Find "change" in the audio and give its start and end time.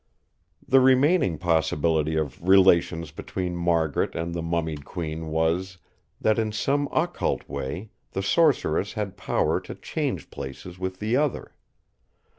9.75-10.31